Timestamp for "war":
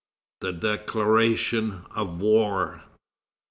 2.21-2.85